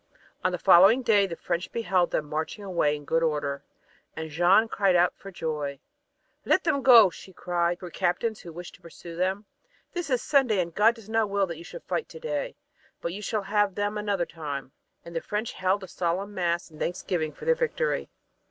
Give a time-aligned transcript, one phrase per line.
[0.43, 3.63] On the following day the French beheld them marching away in good order,
[4.15, 5.79] and Jeanne cried out for joy.
[6.43, 7.43] "Let them go," she said
[7.77, 9.45] to her captains who wished to pursue them.
[9.93, 12.55] "It is Sunday and God does not will that you shall fight to day,
[12.99, 14.71] but you shall have them another time."
[15.05, 18.09] And the French held a solemn mass in thanksgiving for their victory.